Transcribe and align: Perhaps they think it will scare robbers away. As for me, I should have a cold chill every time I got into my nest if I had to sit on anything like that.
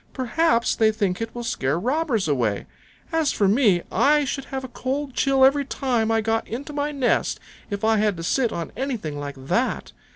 Perhaps 0.13 0.77
they 0.77 0.91
think 0.91 1.21
it 1.21 1.35
will 1.35 1.43
scare 1.43 1.77
robbers 1.77 2.27
away. 2.27 2.65
As 3.11 3.31
for 3.31 3.47
me, 3.47 3.83
I 3.91 4.25
should 4.25 4.45
have 4.45 4.63
a 4.63 4.67
cold 4.67 5.13
chill 5.13 5.45
every 5.45 5.63
time 5.63 6.09
I 6.09 6.21
got 6.21 6.47
into 6.47 6.73
my 6.73 6.91
nest 6.91 7.39
if 7.69 7.83
I 7.83 7.97
had 7.97 8.17
to 8.17 8.23
sit 8.23 8.51
on 8.51 8.71
anything 8.75 9.19
like 9.19 9.35
that. 9.37 9.91